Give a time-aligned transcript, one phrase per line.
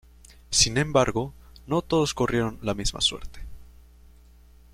[0.49, 1.35] Sin embargo,
[1.67, 3.39] no todos corrieron la misma suerte.